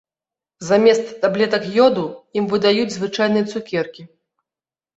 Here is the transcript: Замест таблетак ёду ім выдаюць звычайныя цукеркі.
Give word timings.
Замест 0.69 1.11
таблетак 1.25 1.63
ёду 1.85 2.07
ім 2.43 2.49
выдаюць 2.55 2.95
звычайныя 2.97 3.51
цукеркі. 3.53 4.11